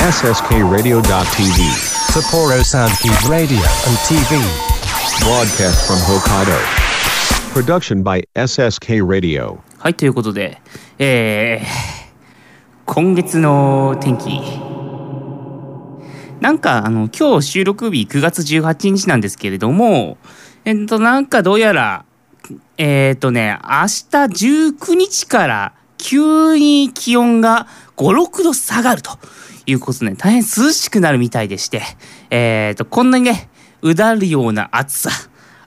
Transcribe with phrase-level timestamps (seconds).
[0.00, 1.60] SSKRadio.tv.
[2.08, 4.40] Sapporo Soundkeep Radio and TV.
[5.20, 6.56] Broadcast from Hokkaido.
[7.52, 9.58] Production by SSK Radio.
[9.78, 10.62] はい、ということで、
[10.98, 11.64] えー、
[12.86, 14.40] 今月の天気。
[16.40, 20.16] なんか、あの、今日収録日9月18日なんですけれども、
[20.64, 22.06] えっと、なんかどうやら、
[22.78, 27.66] えっーとね、明日19日から急に気温が
[27.98, 29.18] 5、6度下がると
[29.70, 31.82] いうことで、大変涼しくなるみたいでして、
[32.30, 33.48] えっと、こんなにね、
[33.82, 35.10] うだるような暑さ、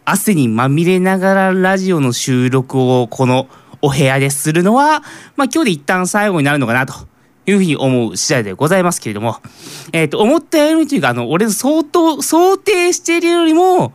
[0.05, 3.47] 汗にまみれながらラジオの収録をこの
[3.81, 5.01] お部屋でするのは、
[5.35, 6.93] まあ今日で一旦最後になるのかなと
[7.45, 9.37] いうふうに思う次第でございますけれども、
[9.91, 13.93] えっ、と、思ったよりというか、あの、俺の相当、想定しているよりも、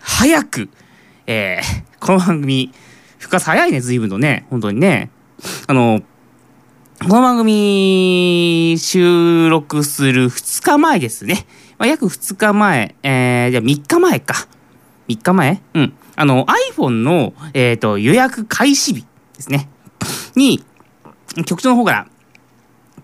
[0.00, 0.68] 早く、
[1.26, 2.72] えー、この番組、
[3.18, 5.10] 深さ早いね、随分とね、本当にね。
[5.66, 6.02] あの、
[7.00, 11.46] この番組、収録する2日前ですね。
[11.78, 14.34] まあ、約2日前、えー、じゃあ3日前か。
[15.08, 15.62] 3日前？
[15.74, 15.92] うん。
[16.16, 19.68] あの、iPhone の、えっ、と、予約開始日ですね。
[20.34, 20.64] に、
[21.46, 22.06] 局長の方から、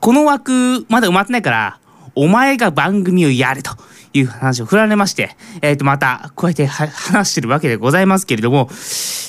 [0.00, 1.78] この枠、まだ埋まってないから、
[2.16, 3.70] お前が番組をやれと
[4.12, 8.68] いう話を振られまして、えっ、と、また、こうやって話してるわけでございますけれども、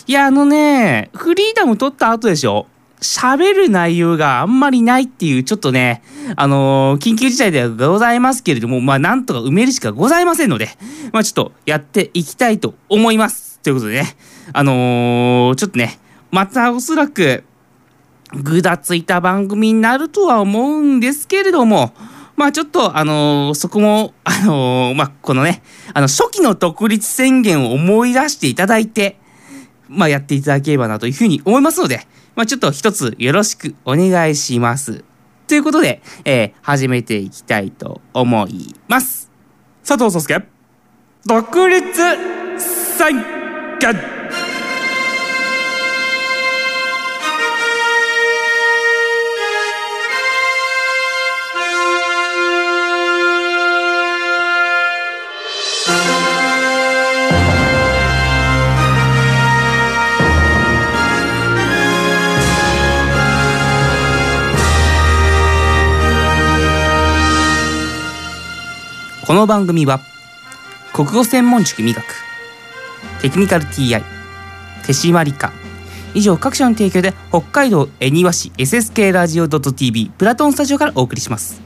[0.08, 2.66] いや、あのね、フリーダム取った後でしょ
[3.02, 6.02] 喋る内容があんまりないっていう、ちょっとね、
[6.36, 10.70] あのー緊急事態ではございますけれども、まあ、なんとか埋めるしかございませんので、
[11.12, 13.60] まあ、ちょっとやっていきたいと思います。
[13.60, 14.16] ということでね、
[14.54, 16.00] あのーちょっとね、
[16.32, 17.44] またおそらく、
[18.34, 21.94] ぐだついた番組になるとは思うんですけれども、
[22.36, 25.62] まあちょっと、あのーそこも、あのまあこのね、
[25.94, 29.20] あの、初期の独立宣言を思い出していただいて、
[29.90, 32.02] まあやっていただければなというふうに思いますので、
[32.36, 35.04] まあちょっと一つよろしくお願いします。
[35.48, 39.32] ということで、えー始めていきたいと思います。
[39.86, 40.46] 佐藤壮介、
[41.26, 41.84] 独立
[42.58, 43.24] 宣
[43.80, 44.15] 言
[69.46, 70.00] の番組は
[70.92, 72.04] 国語専門塾美学
[73.22, 74.02] テクニカル TI
[74.84, 75.54] 手締まり課
[76.16, 81.62] 以上各社の提供で北海道恵庭市 SSK ラジオ .tv プラトンスタジオからお送りします。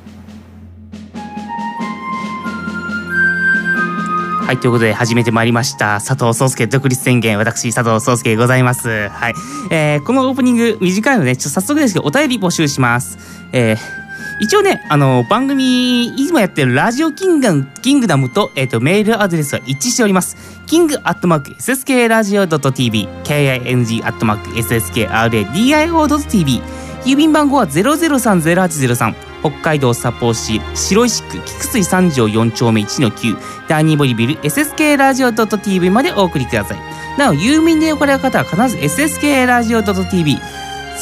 [4.45, 9.07] はいということで始めてまいりました佐藤壮介独立宣言私佐藤壮介ございます。
[9.09, 9.33] はい、
[9.69, 13.19] えーこのオープニング短いのでちょっと早速ですけどお便り募集します。
[13.53, 13.98] えー
[14.39, 20.37] 一応ね、あの、番組、いつもやってるラジオキングダムキングダムと、えっ、と、メールアドレスは一致しております。
[20.65, 26.61] king アットマーク sskradio.tv、king アットマーク sskradio.tv、
[27.05, 36.79] 郵便番号は0030803、北海道札幌市白石区菊水三条4丁目1の9、第2ボリビル sskradio.tv までお送りください。
[37.17, 40.37] なお、郵便でおかれる方は必ず sskradio.tv、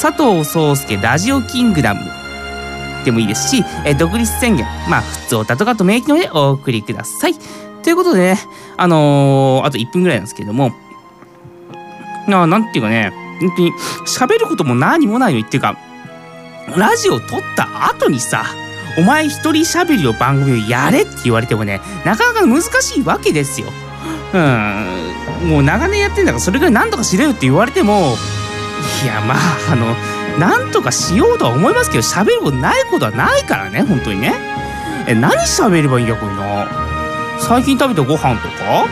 [0.01, 2.01] 佐藤壮介ラジオキングダム、
[3.07, 7.33] でもいいですし、えー独立宣言、まあ、普通歌とかと名義のでお送りください。
[7.83, 8.39] ということでね、
[8.75, 10.71] あのーあと1分ぐらいなんですけれども、
[12.27, 13.71] ななんていうかね、本当に
[14.05, 15.77] 喋ることも何もないのにっていうか、
[16.75, 18.43] ラジオ撮った後にさ、
[18.97, 23.67] お前一人喋りの番組をやれって言われてもね、なかなか難しいわけですよ。
[24.33, 24.37] う
[25.45, 28.15] ん、もう長年やってんだからそれぐらい何とかしろよって言われても、
[29.03, 29.37] いやまあ
[29.71, 29.95] あの
[30.39, 34.33] なんとかしようとは思いますけど喋ることないことはないからね本当にね。
[35.07, 36.67] え何喋ればいいんだこれな。
[37.39, 38.85] 最近食べたご飯とか？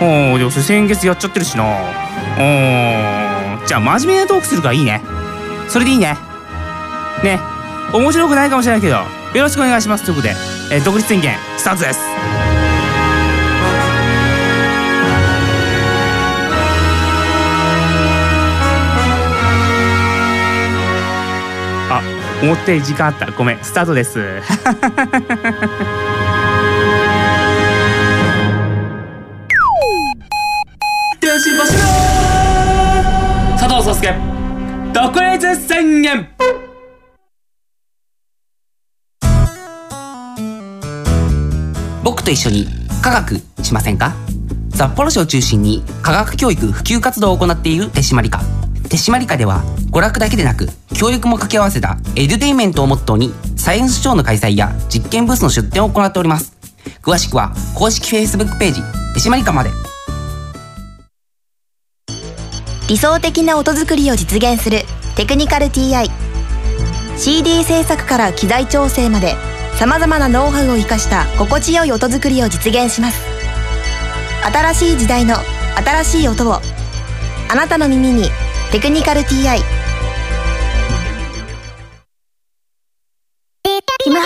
[0.00, 1.64] うんでも先月やっちゃってるしな。
[1.64, 1.66] う
[3.62, 3.66] ん。
[3.66, 5.02] じゃあ真面目なトークするからいいね。
[5.68, 6.16] それでいいね。
[7.22, 7.38] ね。
[7.92, 10.04] 面白くないかもしれないけどよろしくお願いします。
[10.04, 10.34] ということで、
[10.72, 12.00] え独立宣言スタートです。
[22.42, 24.18] 思ったより時間あったごめんスタートです。
[31.20, 31.78] 電信柱
[33.56, 34.14] 佐藤壮介
[34.92, 36.28] 独立宣言。
[42.02, 42.66] 僕と一緒に
[43.00, 44.14] 科学しませんか？
[44.74, 48.40] 札幌市を中心に科学教育普及活動を行っている手締まり課。
[48.88, 49.62] 手締まり課では
[49.92, 56.56] 娯楽だけでなく教育も掛け合わせたエデュテインメントをモットーにサイエンスショーの開催や実験ブースの出展を行っております。
[57.02, 58.80] 詳しくは公式 Facebook ページ
[59.12, 59.70] 手締まりかまで。
[62.88, 64.78] 理想的な音作りを実現する
[65.14, 66.10] テクニカル TI
[67.18, 69.34] CD 制作から機材調整まで
[69.74, 73.20] さまざまなノウハウを生かした心地よい音作りを実現します。
[74.50, 75.36] 新しい時代の
[75.76, 78.30] 新しい音をあなたの耳に
[78.72, 79.60] 「テクニカル TI」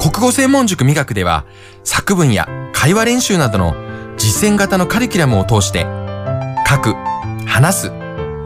[0.00, 1.44] 国語専門塾美学では
[1.84, 3.74] 作文や会話練習などの
[4.16, 5.80] 実践型のカリキュラムを通して
[6.66, 6.94] 書く、
[7.46, 7.88] 話す、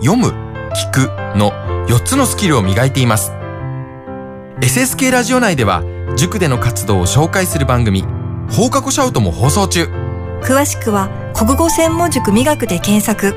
[0.01, 0.31] 読む、
[0.75, 1.07] 聞く
[1.39, 1.53] の
[1.87, 3.31] 4つのスキルを磨いています。
[4.63, 5.85] SSK ラジオ内では
[6.17, 8.03] 塾での活動を紹介する番組
[8.51, 9.85] 放課後シャウトも放送中。
[10.43, 13.33] 詳しくは国語専門塾美学で検索。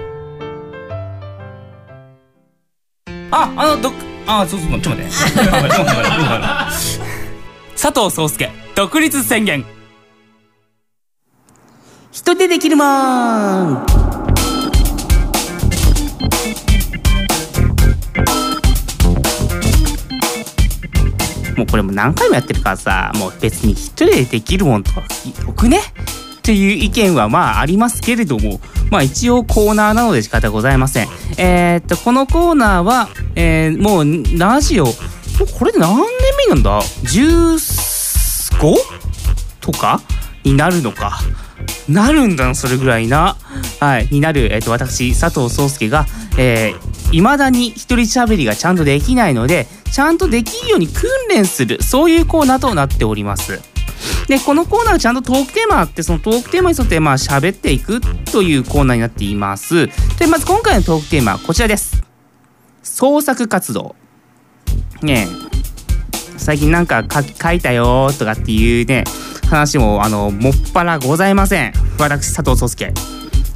[3.30, 3.92] あ、あの、ど、
[4.26, 5.12] あ、そうそう、ちょっと待って。
[7.80, 9.64] 佐藤壮介、独立宣言。
[12.12, 13.74] 人でできるもん
[21.56, 25.78] もうこれも何回もやってるからさ、もう別に一人でできるもんとかよくね？
[25.78, 28.60] っていう意見はまあありますけれども、
[28.90, 31.08] まあ一応コーナーなので仕方ございません。
[31.38, 34.88] えー、っと、このコーナーは、えー、もうラジオ、
[35.46, 36.06] これ何年
[36.48, 38.76] 目なんだ ?15?
[39.62, 40.02] とか？
[40.44, 41.20] になるのか？
[41.90, 43.38] なるんだな、それぐらいな。
[43.80, 46.06] はい、になる、えー、っと、私、佐藤壮介が、
[46.38, 53.62] えー、未だに一人喋りがちゃんとできないので、ちゃんとできるように訓練する、そういうコーナーとなっております。
[54.28, 58.02] で、このコーナーはちゃんとトークテーマあって、そのトークテーマに沿って、まあ、喋っていく
[58.32, 59.88] というコーナーになっています。
[60.18, 62.04] で、まず今回のトークテーマはこちらです。
[62.84, 63.96] 創作活動。
[65.02, 65.28] ね、
[66.38, 69.04] 最近なんか書書いたよとかっていうね、
[69.50, 71.74] 話も、あの、もっぱらございません。
[72.00, 72.94] 私、佐藤壮介。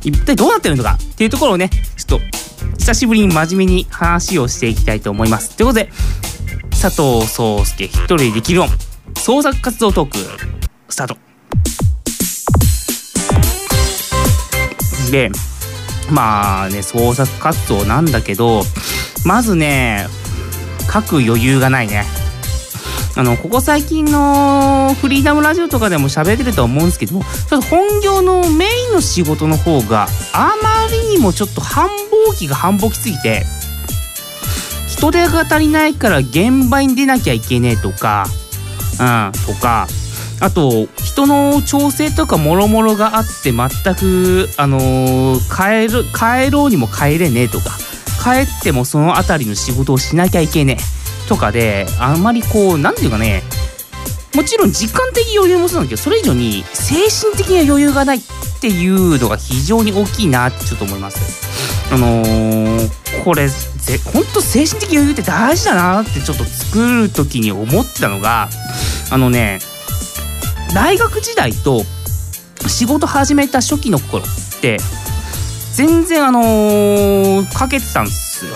[0.04, 2.22] 一体どうなってるのかっていうところをね、ちょっと、
[2.78, 5.56] 久しぶりに真面目に話をしていきたいと思います。
[5.56, 5.92] ということで、
[6.82, 8.72] 佐藤壮介一人でできる音
[9.20, 10.18] 創作活動トーク
[10.90, 11.18] スタート
[15.12, 15.30] で
[16.10, 18.64] まあね創作活動なんだけど
[19.26, 20.08] まずね
[20.92, 22.06] 書く余裕がないね。
[23.18, 33.44] あのここ最近のフリーダムラジオとかでも喋ってるとは思うんですけどもちょっと本業のメインの仕事の方があまりにもちょっと繁忙期が繁忙期すぎて
[34.88, 38.26] 人手が足りないから現場に出なきゃいけねえとか
[39.00, 39.88] うん、とか
[40.40, 47.72] あと人の調整とかもろもろがあって全くあのー帰る帰ろうにも帰れねえとか
[48.22, 50.78] 帰ってもその辺りの仕事をしなきゃいけね
[51.26, 53.44] えとかであんまりこうなんていうかね
[54.36, 58.22] もちろん時間的余裕もそうなんだけどそれ以上に精神的な余裕がないっ
[58.62, 61.94] ていうのが非常に大きいなってちょっと思います。
[61.94, 68.50] あのーこれぜ本当精神的余裕って大事だなってちょっと作る時に思ってたのが
[69.12, 69.60] あのね
[70.74, 71.84] 大学時代と
[72.68, 74.78] 仕事始めた初期の頃って
[75.74, 78.52] 全然あのーかけてたんですよ。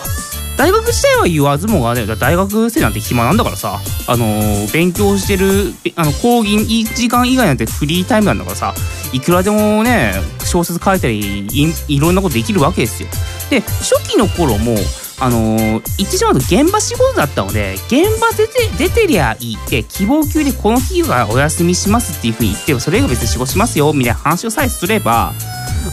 [0.57, 8.73] 大学時代は言わずもがね大学生なんて暇なんだからさ、あのー勉強してるあの講義時間以外なんてフリータイムなんだからさ
[9.11, 10.13] いくらでもね
[10.45, 13.09] 小説書いたりいいろんなことできるわけですよ。
[13.49, 14.75] で初期の頃も
[15.19, 25.33] あのー言ってしまうと現場仕事だったので現場出て出てりゃいいって希望級でこの日はお休みしますっていうふうに言ってそれが別に仕事しますよみたいな話をさえすれば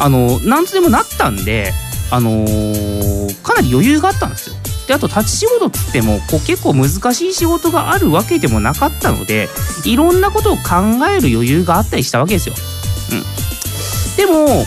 [0.01, 1.73] あのなんとでもなったんで
[2.11, 4.57] あのーかなり余裕があったんですよ。
[4.87, 9.49] であと立ち仕事っつってもこう結構難しい仕事があるわけでもなかったので
[9.85, 10.63] いろんなことを考
[11.09, 12.55] える余裕があったりしたわけですよ。
[13.13, 14.67] うん、でも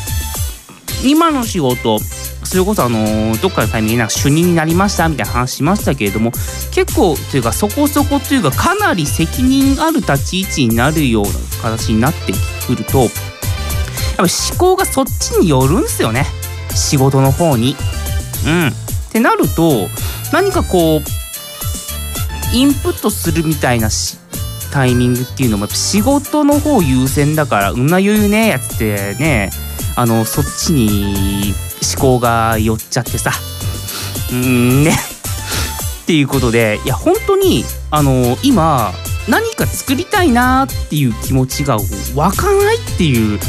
[1.03, 1.99] 今の仕事
[2.55, 6.31] それこそあのーどっかのタイミングでなんか主任になりましたみたいな話しましたけれども
[6.71, 11.31] 結構というかそこそこというかかなり責任ある立ち位置になるような
[11.61, 12.31] 形になって
[12.65, 16.25] くるとやっぱ思考がそっちによるんですよね
[16.73, 17.75] 仕事の方に。
[18.45, 18.71] うん、っ
[19.11, 19.89] てなると
[20.31, 24.17] 何かこうインプットするみたいなし
[24.71, 29.49] タイミングっていうのもやっぱ仕事の方優先だからうんな余裕ねやつってね
[29.97, 31.53] あのそっちに
[31.93, 33.31] 思考が寄っちゃってさ。
[34.31, 34.91] うんね。
[36.03, 38.91] っていうことでいや本当にあの今
[39.27, 41.77] 何か作りたいなっていう気持ちが
[42.15, 43.39] 湧かないっていう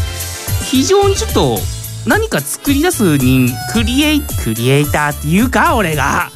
[0.65, 1.59] 非常にちょっと
[2.07, 6.31] 何か作り出す人クリエイクリエイターっていうか俺が。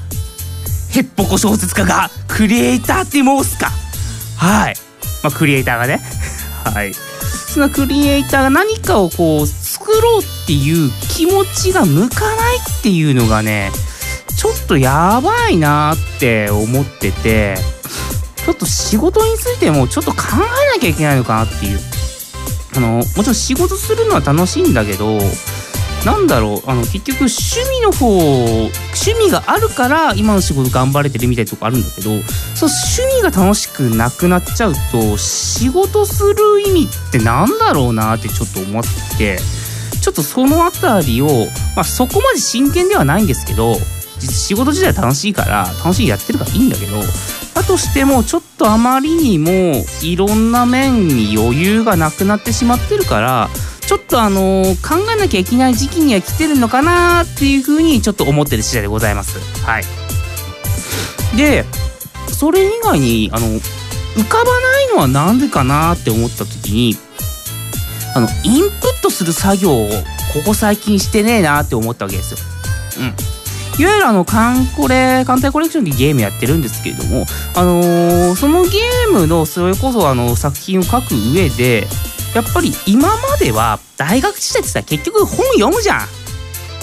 [0.90, 3.70] へっぽこ小説家がクリエイターって申すか。
[4.36, 4.74] はい。
[5.22, 6.00] まあクリエイターがね。
[6.64, 6.92] はい。
[6.92, 9.46] そのクリエイターが何かをこう
[9.80, 13.70] 作ろうっていう気持ちが向かないっていうのがね
[14.36, 17.56] ちょっとやばいなって思ってて
[18.44, 21.78] ちょっと仕事についてもちょっと考えなきゃいけないのかなっていう。
[22.76, 25.18] あのもちろん仕事するのは楽しいんだけど
[26.06, 32.10] なんだろうあの結局趣味の方趣味があるから今の仕事頑張れてるみたいなとこあるんだけど
[32.54, 39.59] そう趣味が楽しくなくなっちゃうと仕事する意味ってなんだろうなってちょっと思ってて。
[40.00, 41.26] ちょっとそのあたりを、
[41.76, 43.74] まあ、そこまで真剣ではないんですけど
[44.18, 47.00] 仕事自体楽しいから楽しいやってるからいいんだけど
[47.54, 53.48] だとしてもちょっとあまりにもいろんな面に余裕がなくなってしまってるから
[53.80, 59.40] ちょっとあのー考えなきゃいけない時期には来てるのかなっていうふうにちょっと思ってる次第でございます。
[59.64, 59.84] はい、
[61.36, 61.64] で
[62.28, 66.96] それ以外にあの浮かばないのはなんでかなって思った時に
[68.14, 69.88] あのインプットする作業を
[70.32, 72.38] ここ最近してねえなって思ったわけですよ。
[73.00, 73.14] うん
[73.78, 77.24] いわゆるあのカンコレ艦隊コレクションでゲームやってるんですけれども、
[77.54, 81.86] あのーそのゲームのそれこそあの作品を書く上で
[82.34, 86.06] やっぱり今までは大学時代ってさ結局本読むじゃん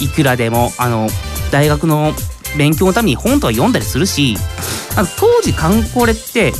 [0.00, 1.08] いくらでもあの
[1.52, 2.12] 大学の
[2.56, 4.36] 勉強のために本とか読んだりするし
[4.96, 6.52] あの当時カンコレって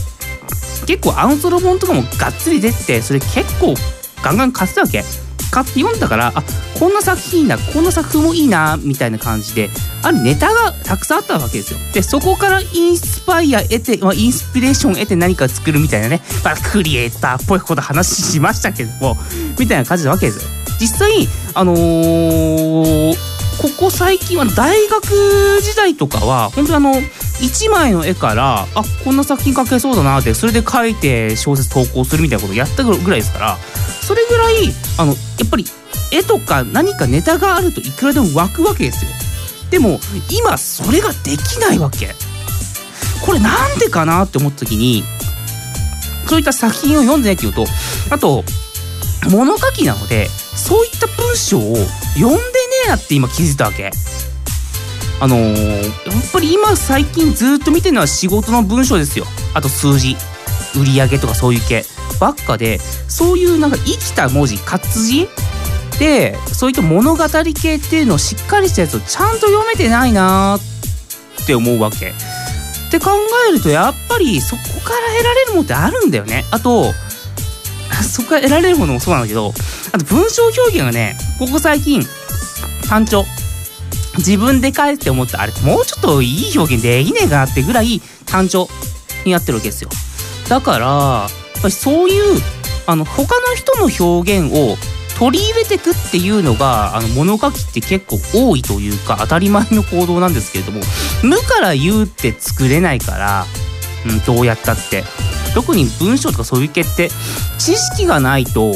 [0.86, 3.74] 結構アンソロ本とかもがっつり出ててそれ結構
[4.22, 5.04] ガンガン買ってたわけ。
[5.50, 6.44] 買って読んだからあ
[6.78, 9.70] こんな作品いいなこんな作風もいいなみたいな感じで
[10.02, 11.78] あるネタがたくさんあったわけですよ。
[11.94, 19.16] でそこからインスパイア得て、まあ、インスピレーション得て何か作るみたいなね、まあ、クリエイターっぽいこと話しましたけども
[19.58, 20.50] みたいな感じなわけですよ。
[20.78, 27.02] 実際あのーここ最近は大学時代とかは本当にあの
[27.40, 34.54] 1枚の絵からあこんな作品描けそうだなってそれで描いて小説投稿するみたいなことをやったぐらいですからそれぐらい
[34.98, 35.64] あのやっぱり
[36.12, 39.10] 絵とか何かネタがあるといくらでも湧くわけですよ。
[39.70, 42.14] でも今それができないわけ。
[43.24, 45.04] これなんでかなって思った時に
[46.26, 47.66] そういった作品を読んでないっていうと
[48.10, 48.44] あと
[49.30, 51.76] 物書きなのでそういった文章を
[52.14, 52.42] 読んでね
[52.86, 53.90] えなって今気づいたわけ。
[55.20, 55.90] あのーや
[56.28, 59.24] っぱり今最近ずっと見てるのは仕事の文章ですよ。
[59.54, 60.16] あと数字。
[60.76, 61.84] 売り上げとかそういう系。
[62.20, 65.28] ばっかでそういうなんか生きた文字活字
[65.98, 70.58] でそういった物語系っていうのをしっかりしたやつをちゃんと読めてないな
[71.42, 72.08] って思うわけ。
[72.08, 73.10] って考
[73.48, 76.44] えるとやっぱりそこから得られるものってあるんだよね。
[76.50, 76.92] あと
[78.02, 79.52] そこから得られるものもそうなんだけど
[79.92, 82.02] あと文章表現がねここ最近
[82.88, 83.24] 単調。
[84.18, 88.68] 自分で書いて思ったあれもうちょっといい表現できねえかなってぐらい単調
[89.24, 89.90] になってるわけですよ。
[90.48, 92.40] だからやっぱりそういう
[92.86, 94.76] あの他の人の表現を
[95.18, 100.80] 取り入れてくっていうのがあの物書きって結構多いというか当たり前の行動なんですけれども
[101.22, 103.44] 無から言うって作れないから、
[104.06, 105.04] うん、どうやったって。
[105.54, 107.08] 特に文章とかそういう系って
[107.58, 108.74] 知識がないと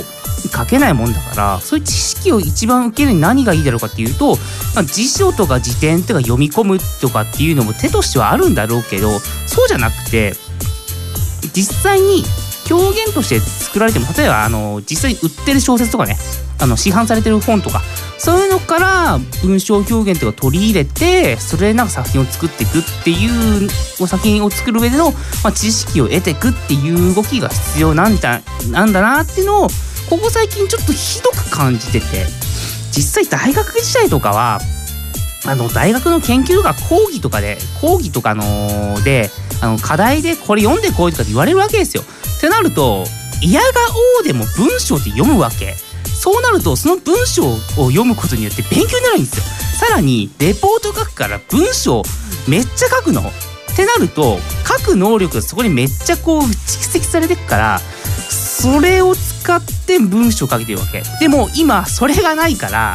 [0.49, 4.37] 書けないもんだからそういう知識を一番受けるに何がいいだろうかっていうと、
[4.75, 10.33] まあ、辞書とか辞典とか読み込むとかっていうのも手としてはあるんだろうけどそうじゃなくて
[11.55, 12.25] 実際に
[12.71, 16.17] 表現として作られても例えばあの実際に売ってる小説とかね
[16.61, 17.83] あの市販されてる本とか
[18.19, 23.69] そういうのから文章表現とか取り入れてそれでなんか作品を作っていくっていう
[24.07, 25.11] 作品を作る上での、
[25.43, 29.69] まあ、知識を得ていくっていう動きが必要なんだなんだなっていうのを
[30.13, 32.27] ここ最近ちょっとひどく感じてて
[32.95, 34.59] 実際大学時代とかは
[35.47, 39.31] あの大学の研究が講義とかで講義とかので
[39.63, 42.03] あの課題でこれ読んでこいとかって言われるわけですよ。
[42.03, 43.05] ってなると
[43.41, 43.67] 嫌が
[44.19, 45.77] おうでも文章って読むわけ。
[46.05, 47.57] そうなるとその文章を
[47.89, 49.45] 読むことによって勉強になるんですよ。
[49.89, 52.03] さらにレポート書くから文章
[52.47, 53.23] めっちゃ書くの。
[53.23, 54.39] ってなると
[54.69, 56.49] 書く能力がそこにめっちゃこう蓄
[56.91, 57.79] 積されてくから
[58.29, 61.03] それを使って文章を書けてるわけ。
[61.21, 62.95] でも今それがないから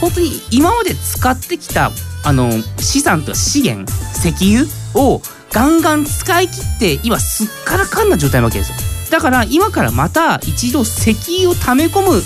[0.00, 1.90] 本当に今まで使ってきた
[2.24, 8.76] あの資産とか資源石油をガンガン使い切って今すっからかんな状態なわけですよ。
[9.10, 11.10] だから今からまた一度石
[11.42, 12.22] 油を溜め込む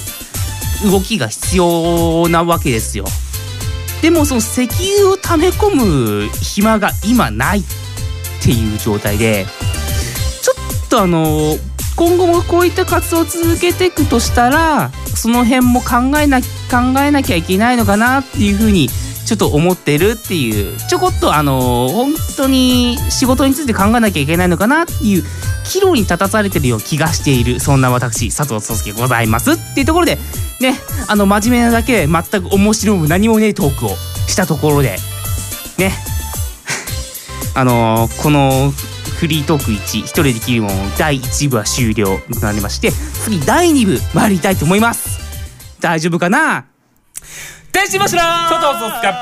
[0.91, 3.05] 動きが必要なわけですよ
[4.00, 7.62] でもその石油を溜め込む暇が今ないっ
[8.43, 9.47] ていう状態で
[10.43, 10.55] ちょ
[10.87, 11.55] っとあの
[11.96, 18.88] 今後もこういった活動を続けていくとしたらその辺も考えな考えなきゃいけないのかなっていうふうに
[19.25, 20.76] ちょっと思ってるっていう。
[20.88, 25.25] ちょこっとあの本当に仕事について考えなきゃいけないのかなっていう
[25.64, 30.18] 岐路に立たされてるような気がしているそんな私佐藤壮介ございますっていうところで
[30.61, 30.75] ね
[31.08, 33.90] あの真面目なだけ全く面白く何もねえトークを
[34.26, 34.96] したところで
[35.78, 35.92] ね。
[37.54, 38.72] あのこの
[39.23, 45.21] フリートーク1一人できるもん第1部は終了となりまして次第2部参りたいと思います。
[45.81, 46.64] 大丈夫かな？
[47.71, 49.14] 天使柱佐藤壮介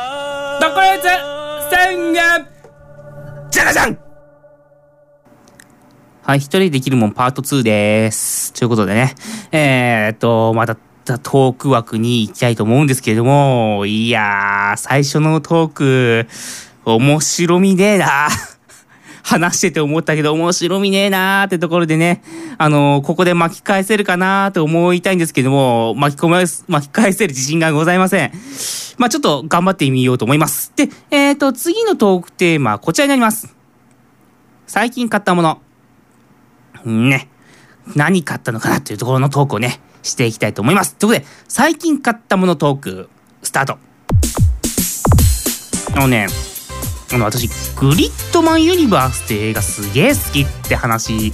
[0.59, 1.03] 特別
[1.71, 2.49] 宣言
[3.51, 3.99] じゃらじゃん。
[6.23, 8.55] はい、一人できるもんパート2です。
[8.55, 9.15] ということでね、
[9.53, 10.77] えー、っと、また、
[11.19, 16.29] トーク枠に行きたいと思うんですけれども、いやー、最初のトーク、
[16.87, 18.29] 面白みねえな。
[19.31, 22.21] 話してて思ったけど面白みねえなーってところでね、
[22.59, 28.33] あのーここで巻き返せるかなーと思いたいんですけども、巻き込ま、巻き返せる自信がございません。
[28.99, 30.73] まあちょっと頑張ってみようと思います。
[30.75, 33.55] で、えー、と、次のトークテーマはこちらになります。
[34.67, 35.63] 最近買ったもの。
[36.85, 37.29] ね。
[37.95, 40.97] 何買ったのかなというところのトークをね、していきたいと思います。
[40.97, 43.09] ということで、最近買ったものトーク、
[43.45, 43.79] スタート。
[45.95, 46.27] あのね、
[47.13, 51.33] あの私、グリッドマンユニバースって映画すげえ好きって話、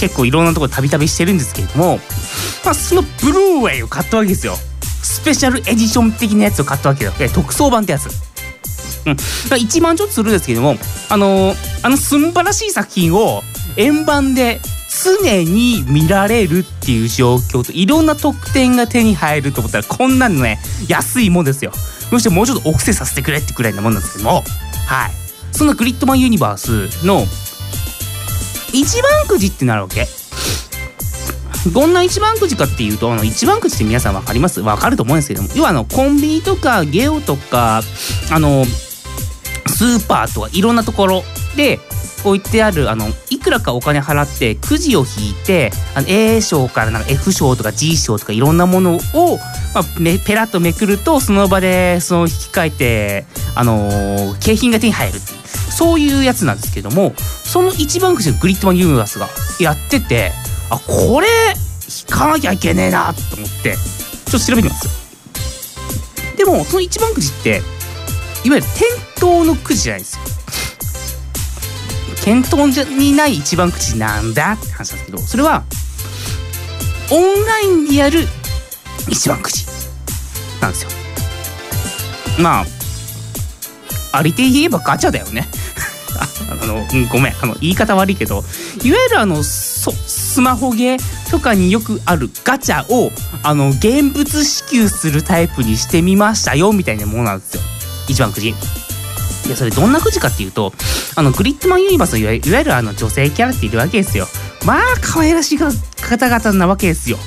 [0.00, 1.98] 結構いろんなところたびたびしてるんですけれども、
[2.64, 4.54] まあ、そのブルーレイを買ったわけですよ。
[5.02, 7.12] スペシャルエディション的なやつを買ったわけよ。
[7.20, 8.08] え特装版ってやつ。
[9.06, 10.76] うん、1万ちょっとするんですけども、
[11.08, 13.42] あのーあの素晴らしい作品を
[13.76, 14.60] 円盤で
[15.22, 20.58] 常に見られるっていう状況といろんな特典が手に入ると思ったらこんなのね
[20.88, 21.72] 安いもんですよ
[22.10, 24.42] むしろもうちょっとお布施させてくれってくらいなもんなんですけども
[24.88, 25.10] はい。
[25.52, 27.24] そのグリッドマンユニバースの
[28.72, 30.06] 一番くじってなるわけ。
[31.72, 34.62] どんな一番くじかっていうとあの一番くじって皆さん分かります？
[34.62, 35.48] 分かると思うんですけども。
[35.54, 37.82] 要はあのコンビニとかゲオとか
[38.30, 41.22] あのスーパーとかいろんなところ
[41.56, 41.80] で
[42.24, 48.98] 置いてあるあのいくらかお金払ってくじを引いてあの A 賞からなんか F 賞とか G 賞とかいろんなものを、
[49.74, 55.38] まあ、めペラッとめくるとその場でその引き換えて、あのー景品が手に入るっていう
[55.70, 59.28] そういうやつなんですけどもその一番くじのグリッドマンユニバースが
[59.60, 60.32] やってて
[60.70, 61.28] あこれ
[61.88, 64.98] 引かなきゃいけねえなと思ってちょっと調べてみます。
[66.36, 67.62] でもその一番くじって
[68.44, 68.86] いわゆる店
[69.20, 70.37] 頭のくじじゃないですよ。
[72.28, 75.64] 店頭じゃにない一番くじなんだって話なんですけどそれは
[77.10, 78.20] オンラインでやる
[79.08, 79.64] 一番くじ
[80.60, 80.90] なんですよ。
[82.38, 82.64] ま
[84.12, 85.48] あありて言えばガチャだよね。
[86.18, 86.28] あ
[86.62, 87.34] あの、ごめん。
[87.40, 88.44] あの言い方悪いけど
[88.84, 93.10] いわゆるあのそスマホゲーとかによくあるガチャを
[93.42, 97.62] あの現物支給するタイプにしてみましたよみたいなものなんですよ。
[98.06, 98.54] 一番くじ。
[99.48, 100.72] でそれどんなくじかっていうと
[101.16, 104.26] あのグリッドマンユニバースのいわゆるあの女性キャラっているわけですよ。
[104.66, 107.18] まあ可愛らしい方々なわけですよ。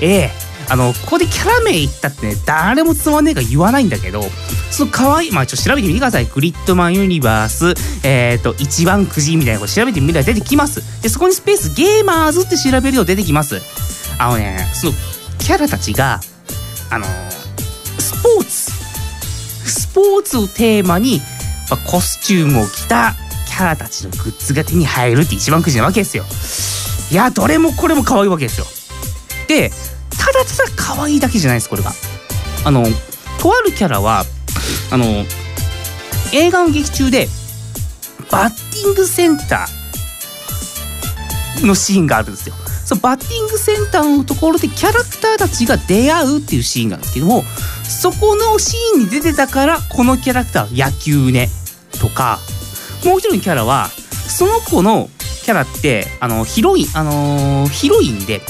[0.00, 0.30] ええ。
[0.68, 4.22] あのここでキャラ名言ったってね誰もつまんねえから言わないんだけど
[4.70, 6.26] その可愛いまあちょっと調べてみてください。
[6.26, 7.74] グリッドマンユニバース
[8.06, 11.02] えっ、と一番くじみたいなこと調べてみれば出てきます。
[11.02, 13.60] でそこにスペースゲーマーズって調べると出てきます。
[14.18, 14.92] あのねその
[15.38, 16.20] キャラたちが
[16.90, 17.06] あの
[17.98, 18.72] スポーツ。
[19.64, 21.20] スポーツをテーマに、
[21.72, 23.14] まあコスチュームを着た
[23.48, 26.24] キャラたちのグッズが手に入るって一番くじなわけですよ。
[27.10, 28.66] いやどれもこれも可愛いわけですよ。
[29.48, 29.70] で
[30.10, 31.92] ただただ可愛いだけじゃないですこれが。
[32.64, 32.84] あの
[33.40, 34.24] とあるキャラは
[34.90, 35.24] あの
[36.34, 37.28] 映画の劇中で
[38.30, 42.54] バッティングセンターのシーンがあるんですよ。
[42.84, 47.44] そのバッティングセンターのところでキャラクターたちが出会うっていうシーンなんですけども
[47.84, 51.48] そこのシーンに出てたからこのキャラクターは野球ね。
[52.00, 52.38] とか
[53.04, 55.08] もう一人のキャラはその子の
[55.44, 58.40] キャラってあのヒロインあのーヒロインで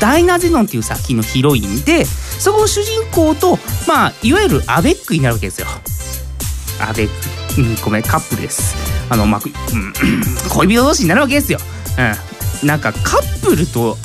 [0.00, 3.58] ダイナゼノンっていう作品のヒロインでそこの主人公と
[3.88, 5.66] まあいわゆるアベックになるわけですよ。
[6.80, 7.08] アベッ
[7.54, 8.76] ク、うん、ごめんカップルです。
[9.08, 9.92] あのまあ、うん、
[10.50, 11.58] 恋人同士になるわけですよ。
[12.62, 12.66] うん。
[12.66, 13.96] なんかカップルと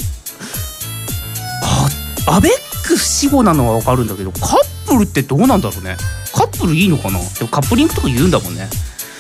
[1.64, 1.90] あ
[2.38, 5.98] アベック死後なのはわかるんだけどカップルってどうなんだろうね。
[6.34, 7.20] カップルいいのかな？
[7.20, 8.67] でもカップリングとか言うんだもんね。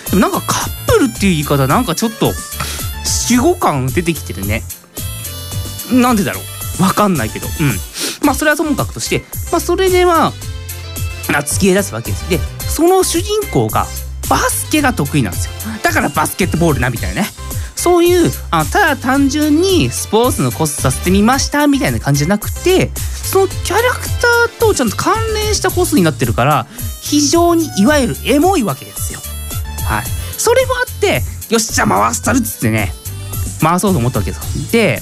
[0.09, 2.31] でもなんかカップルっていう言い方なんかちょっと
[3.03, 4.63] 主語感出てきてるね。
[5.91, 6.39] なんでだろ
[6.79, 6.83] う？
[6.83, 7.47] わかんないけど。
[7.47, 8.25] うん。
[8.25, 10.31] まあそれはともかくとしてまあそれでは
[11.27, 13.85] 突き出すわけですでその主人公が
[14.29, 15.53] バスケが得意なんですよ。
[15.83, 17.27] だからバスケットボールなみたいなね。
[17.75, 24.01] そういうあただ単純にスポーツのコスさせてみましたみたいな感じじゃなくてそのキャラク
[24.47, 26.67] ターとちゃんと関連したコスになってるから
[27.01, 29.19] 非常にいわゆるエモいわけですよ
[29.85, 30.05] はい
[30.37, 31.21] それもあって
[31.53, 32.93] よしじゃあ回したるっつってね
[33.61, 34.99] 回そうと思ったわけですよで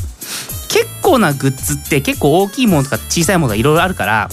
[0.70, 4.30] 結構なグッズって結構大きいものとか小さいものがいろいろあるから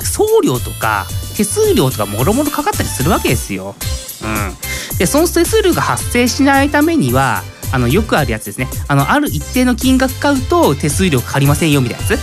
[0.00, 3.74] 送料とか手数料とかもろもろかかったりするわけですよ。
[4.22, 12.18] うん、でその手数料が発生しないためにはあのよくあるやつですねあのある一定の金額買うと手数料かかりませんよみたいなや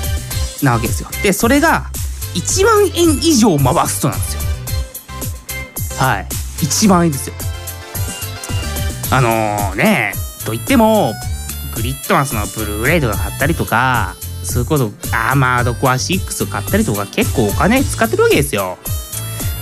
[0.59, 1.09] つなわけですよ。
[1.21, 1.85] でそれが
[2.35, 4.50] 1万円以上回すとなんですよ。
[6.01, 6.25] はい。
[6.65, 7.35] 1万円ですよ。
[9.11, 10.13] あのー、ね
[10.45, 11.13] と言っても
[11.75, 18.79] グリッドマンスのブルーレイとか買ったりとかそういうことアーマードコア6を買ったりとか結構お金使ってるわけですよ。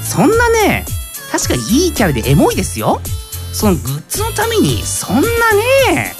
[0.01, 0.85] そんなね
[1.29, 3.01] 確かにいいキャラでエモいですよ。
[3.51, 6.15] そのグッズのためにそんなね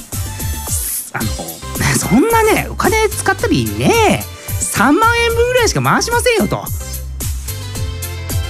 [1.14, 1.30] あの
[1.98, 4.26] そんなねお金使ったりね
[4.60, 6.66] 3万円分ぐらいしか回しませんよと。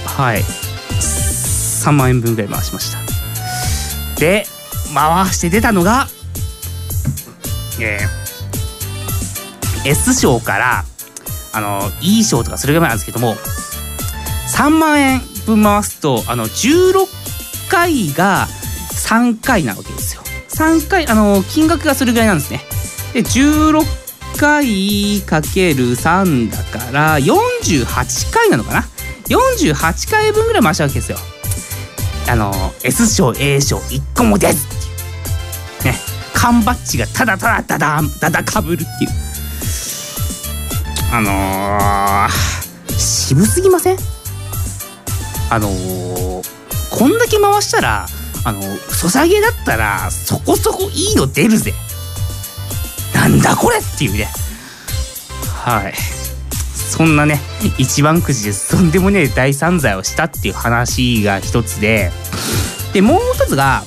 [0.06, 0.59] はい
[1.80, 2.98] 3万円分ぐらい回しました。
[4.20, 4.44] で
[4.94, 6.08] 回して出たのが
[7.80, 10.84] えー、S 賞から
[11.52, 13.34] あの E 賞とかそれぐらいなんですけども
[14.54, 18.46] 3万円分回すとあの16回が
[18.92, 20.22] 3回なわけですよ。
[20.48, 22.60] 3回あの金額がそれぐらいなんですね。
[23.14, 23.82] で16
[24.38, 28.84] 回かける3だから48回なのかな
[29.28, 31.18] ？48回分ぐらい回したわけですよ。
[32.30, 32.52] あの
[32.84, 34.68] S 賞 A 賞1個も出ずっ
[35.82, 35.98] ていうね。
[36.32, 39.10] 缶バッジがただただダダダダかぶるっていう。
[41.12, 43.98] あのー、渋すぎません？
[45.50, 46.42] あのー、
[46.96, 48.06] こんだけ回したら
[48.44, 51.74] あのソサゲだったらそこそこいいの出るぜ。
[53.12, 54.28] なんだこれっていうね。
[55.64, 55.94] はい。
[57.00, 57.40] そんなね
[57.78, 62.10] 一番くじでとんでもねえ大散財をしたっていう話が一つで
[62.92, 63.84] でもう一つが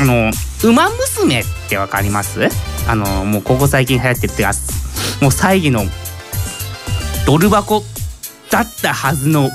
[0.00, 0.30] あの
[0.64, 2.48] 「ウマ娘」ってわかります？
[2.88, 5.20] あのもうここ最近流行ってるってやつ。
[5.20, 5.84] もう最後の
[7.26, 7.84] ドル箱
[8.50, 9.50] だったはずの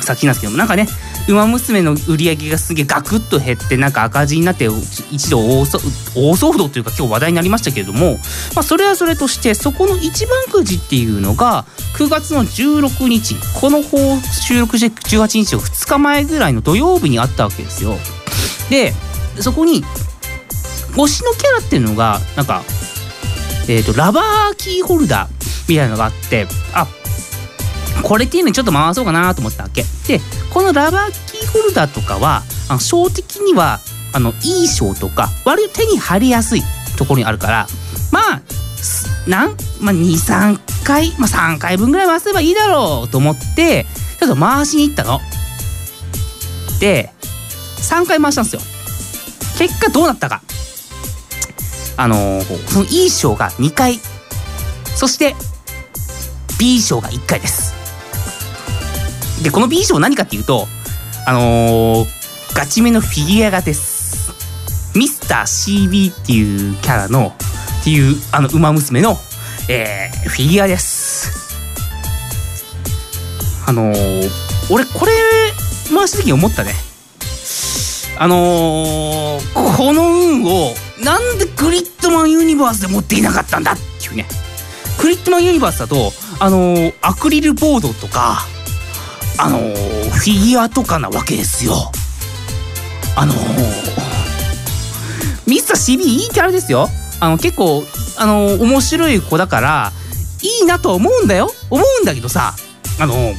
[0.00, 0.86] 先なんですけどもなんかね
[1.28, 4.68] 「ウマ娘」の売り上げがすげえガクッと減ってなんか赤字になって
[5.10, 8.18] 一度大騒動というか今日話題になりましたけれども、
[8.54, 11.64] まあ、それはそれとしてそこの一番くじっていうのが
[11.96, 17.98] 9月の16日この放収録して18日の2日前ぐらいの土曜日にあったわけですよ。
[18.70, 18.92] で
[19.40, 19.84] そこに
[20.92, 22.62] 推しのキャラっていうのがなんか、
[23.68, 26.86] えーと、ラバーキーホルダーみたいなのがあってあ
[28.02, 30.20] これっていうのにちょっと回そうかなと思ったわけで
[30.52, 33.78] このラバーキーホルダーとかはあの賞的には
[34.12, 36.62] あのいい賞とか割と手に入りやすい
[36.98, 37.66] ところにあるから
[38.10, 38.42] まあ
[39.26, 43.86] なん、まあ、23回、まあ、3回分ぐらい回せばいいだろうと思って
[44.18, 45.20] ちょっと回しに行ったの。
[46.80, 47.10] で
[47.78, 48.62] 3回回したんですよ。
[49.58, 50.42] 結果どうなったか
[51.96, 54.00] あのー、その E 賞が2回
[54.96, 55.34] そして
[56.58, 57.81] B 賞が1回です
[59.42, 60.66] でこの B 賞何かっていうと
[61.26, 62.06] あのー、
[62.56, 64.32] ガチめのフィギュアがです。
[64.94, 67.32] ミスター CB っていうキャラの
[67.80, 69.16] っていうあの馬娘の、
[69.68, 71.30] えー、フィギュアです。
[73.66, 74.30] あのー、
[74.70, 75.12] 俺これ
[75.94, 76.72] 回した時に思ったね。
[78.18, 84.26] あのー、この運をなんでクリットマンユニバースで持っていなかったんだっていうね。
[84.98, 88.46] クリットマンユニバースだとあのー、アクリルボードとか
[89.38, 91.90] あのー、フィギュアとかなわけですよ。
[93.16, 93.34] あの
[95.46, 96.88] ミスター CB いいキャラですよ。
[97.20, 97.84] あの結構
[98.16, 99.92] あの面白い子だから
[100.42, 101.52] いいなと思うんだよ。
[101.70, 102.54] 思うんだけどさ
[103.00, 103.34] あの本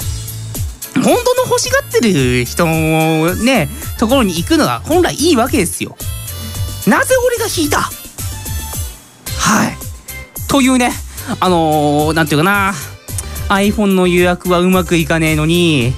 [1.04, 1.16] 当の
[1.48, 5.96] 欲しがってる人のねところに行くのが本来いいわけですよ。
[6.88, 7.80] なぜ俺が引いた？
[7.80, 9.78] はい。
[10.48, 10.92] というね
[11.40, 12.74] あのー、なんていうかな。
[13.56, 15.94] iPhone の予約はうまくいかねえのに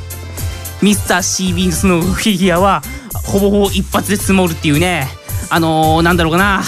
[0.81, 2.81] ミスターシービンスのフィギュアは
[3.25, 5.07] ほぼほぼ一発で積もるっていうね。
[5.49, 6.63] あのー、なんだろうかな。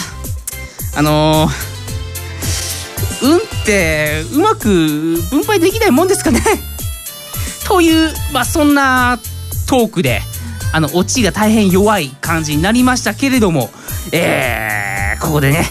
[0.95, 6.41] あのー、運ってうまく分配できないもんですかね。
[7.67, 9.19] というまあそんな
[9.67, 10.21] トークで
[10.73, 13.69] あのオチが大変弱い感じになりましたけれども
[14.13, 15.65] えー、ここでね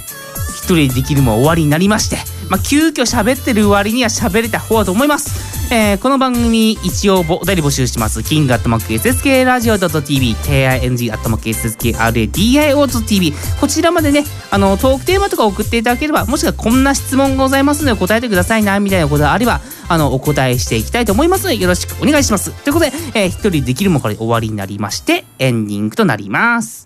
[0.57, 5.57] 一人でできるも終わりになりましてまあ、急遽喋ってる割には喋れた方だと思います。
[5.73, 8.23] えーこの番組一応お便り募集します。
[8.23, 22.53] キングアットマーク SSK ラジオ .tv、KING アットマーク SSKRADIO.tv こちらまでね、あの、トークテーマとか送っていただければ、もしくはこんな質問ございますので答えてくださいな、みたいなことがあれば、あの、お答えしていきたいと思いますので、よろしくお願いします。
[22.53, 26.86] ということで、えー一人できるもこれ終わりになりまして、エンディングとなります。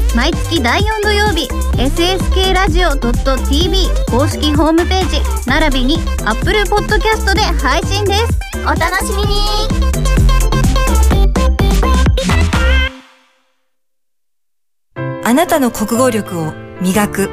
[0.13, 1.47] 毎月第4土曜日、
[1.77, 8.39] SSK ラジオ .tv 公式ホームページ、並びに Apple Podcast で配信です。
[8.63, 9.81] お楽しみに
[15.23, 17.29] あなたの国語力を磨く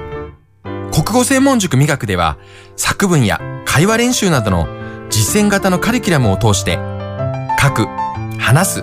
[0.93, 2.39] 国語専門塾美学では
[2.77, 4.69] 作文や会話練習などの
[5.11, 6.79] 実践型のカリキュラムを通して
[7.61, 7.87] 書く、
[8.39, 8.75] 話す、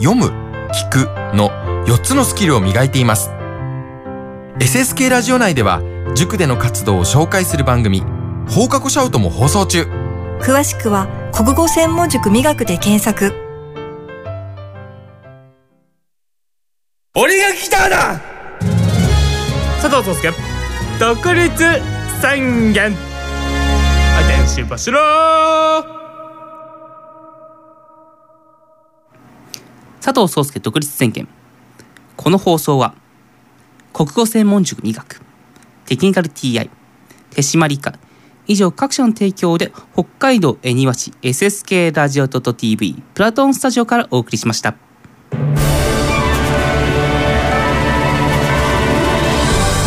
[0.00, 0.26] 読む、
[0.72, 3.30] 聞くの4つのスキルを磨いています。
[4.60, 5.80] SSK ラジオ内では
[6.14, 8.02] 塾での活動を紹介する番組
[8.46, 9.84] 放課後シャウトも放送中。
[10.38, 13.32] 詳しくは国語専門塾美学で検索。
[17.14, 18.20] 俺が来ただ！
[19.80, 20.34] 佐藤壮介。
[21.00, 21.82] 独立
[22.20, 22.92] 宣言。
[22.92, 24.98] はい天使柱
[30.02, 31.26] 佐藤壮介独立宣言
[32.18, 32.94] この放送は
[33.92, 35.22] 国語専門塾医学
[35.86, 36.68] テクニカル TI
[37.30, 37.94] 手締まり課
[38.48, 44.74] 以上各社の提供で北海道恵庭市 SSK ラジオ .tv プラトンスタジオからお送りしました。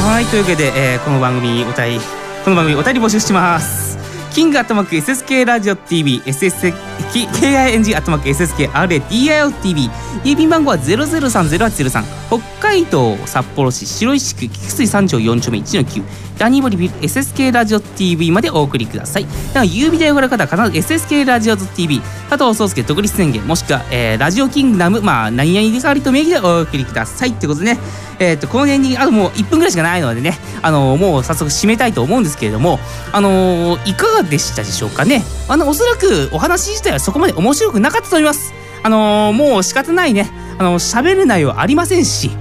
[0.05, 2.05] はいというわけで、えーこの番組お便り
[2.45, 3.97] この番組お便り募集してます。
[4.33, 9.89] キングアットマーク SSK ラジオ TV SSK KING.SSKRADIOTV
[10.23, 16.03] 郵便番号は0030803北海道札幌市白石区菊水三条4丁目1の9
[16.37, 19.27] ダニーボリビル SSK ラジオ TV までお送りください。
[19.53, 27.29] では郵便で呼ばれる方は必ず SSK ラジオ TV 佐藤壮介独立宣言もしくは、えーラジオキングダムまあ何々でかわりと名義でお送りください。
[27.29, 27.77] ってことでね。
[28.23, 32.77] えー、とこの辺にあともう1分ぐらいしかないのでね、あのーもう早速締めたいと思うんですけれども、
[33.11, 35.23] あのーいかがでしたでしょうかね。
[35.47, 38.53] あのおそらくお話自体はそこまで面白くなかったと思います。
[38.83, 40.29] あのーもう仕方ないね。
[40.57, 42.31] あのー喋る内容ありませんし。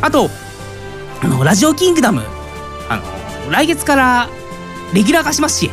[0.00, 0.30] あと
[1.22, 2.22] あのラジオキングダム。
[2.88, 4.28] あのー来月から
[4.94, 5.70] レギュラー化しますし。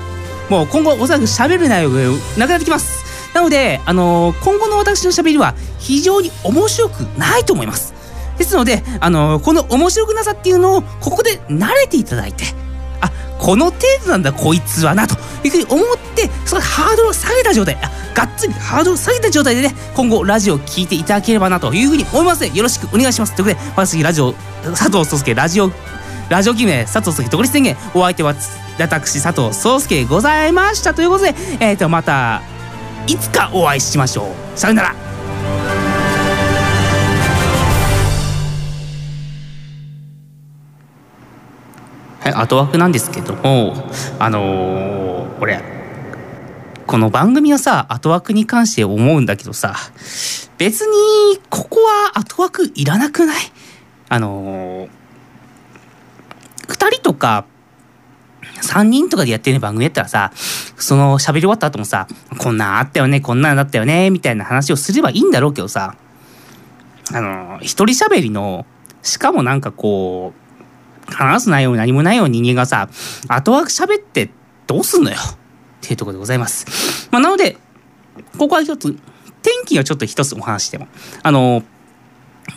[0.50, 2.00] もう今後おそらく喋る内容が
[2.38, 3.04] なくなってきます。
[3.34, 7.93] なので、あのー今後の私の喋りは非常に面白くないと思います。
[8.38, 12.43] ですので、あのこの面白くなさっていうのをここで慣れていただいて
[13.39, 22.43] この程度なんだこいつはなというふうに思ってそのハードルを下げた状態あがっつりハードルを下げた状態でね今後ラジオを聞いていただければなというふうに思います。
[22.43, 23.36] のでよろしくお願いします。
[23.36, 25.71] ということで私ラジオ佐藤壮介ラジオ
[26.30, 28.34] ラジオ決め佐藤壮介独立宣言お相手は
[28.80, 30.93] 私佐藤壮介ございました。
[30.93, 32.41] ということでえっ、とまた
[33.08, 34.58] いつかお会いしましょう。
[34.58, 35.75] さよなら。
[42.34, 43.74] 後枠なんですけども
[44.20, 45.62] あのー、俺
[46.88, 49.76] この番組のさ後枠に関して思うんだけどさ
[50.58, 53.36] 別にここは後枠いらなくない？
[54.10, 54.90] あのー、
[56.68, 57.46] 2人とか
[58.62, 62.08] 3人とかでやってる番組やったらさその喋り終わった後もさ
[62.40, 65.96] こんなんあったよねこんなんだったよねみたいな話をすればいいんだろうけどさ
[67.14, 68.66] あのー、一人喋りの
[69.02, 70.44] しかもなんかこう
[71.08, 72.89] 話す内容何もないような人間がさ
[73.28, 74.30] 後枠喋って
[74.68, 75.38] どうすんのよっ
[75.82, 77.10] ていうところでございます。
[77.12, 77.58] まあ、なので
[78.38, 78.98] ここは一つ
[79.41, 80.88] 天気をちょっと一つお話しても
[81.22, 81.63] あの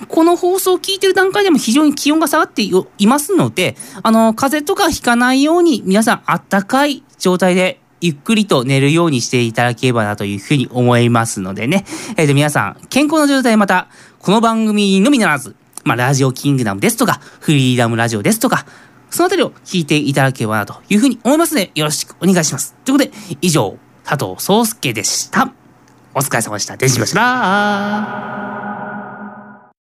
[0.08, 11.84] この放送を聞いてる段階でも非常に気温が下がっていますのであの風邪とかひかないように皆さんあったかい状態でゆっくりと寝るようにしていただければなというふうに思いますのでね。
[12.16, 13.88] えっ、と、皆さん、健康な状態また、
[14.20, 15.56] この番組のみならず、
[15.88, 18.66] まあ、ラジオキングダムですとか、フリーダムラジオですとか、
[19.10, 22.74] そのあたりを聞いていただければなというふうに思いますので、よろしくお願いします。
[22.84, 25.52] ということで、以上、佐藤壮介でした。
[26.14, 26.76] お疲れ様でした。
[26.76, 29.07] デジました。